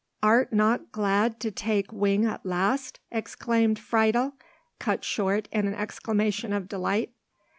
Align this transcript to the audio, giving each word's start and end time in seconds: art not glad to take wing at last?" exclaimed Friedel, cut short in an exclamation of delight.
art 0.23 0.51
not 0.51 0.91
glad 0.91 1.39
to 1.39 1.51
take 1.51 1.93
wing 1.93 2.25
at 2.25 2.43
last?" 2.43 2.99
exclaimed 3.11 3.77
Friedel, 3.77 4.33
cut 4.79 5.03
short 5.03 5.47
in 5.51 5.67
an 5.67 5.75
exclamation 5.75 6.51
of 6.53 6.67
delight. 6.67 7.13